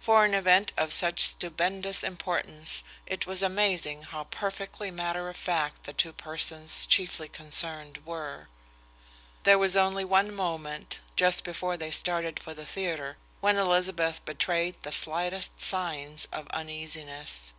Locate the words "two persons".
5.92-6.86